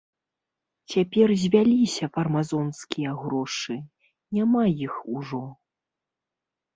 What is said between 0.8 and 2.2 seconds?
Цяпер звяліся